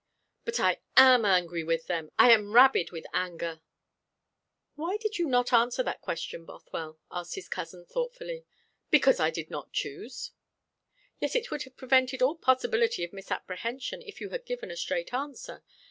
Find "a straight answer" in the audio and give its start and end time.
14.71-15.63